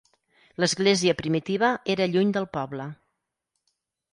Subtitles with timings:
[0.61, 2.89] L'església primitiva era lluny del poble.